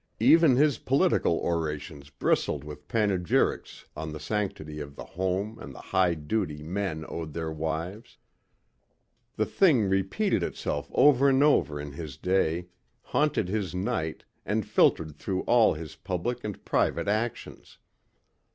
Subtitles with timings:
[0.19, 5.79] Even his political orations bristled with panegyrics on the sanctity of the home and the
[5.93, 8.17] high duty men owed their wives.
[9.35, 12.69] The thing repeated itself over and over in his day,
[13.03, 17.77] haunted his night and filtered through all his public and private actions.